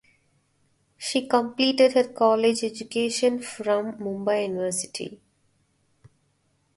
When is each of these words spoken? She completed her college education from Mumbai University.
She 0.97 1.27
completed 1.27 1.93
her 1.93 2.07
college 2.07 2.63
education 2.63 3.37
from 3.39 3.99
Mumbai 3.99 4.47
University. 4.47 5.19